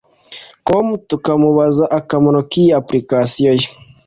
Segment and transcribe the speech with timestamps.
[0.65, 3.67] com tukamubaza akamaro k’iyi application ye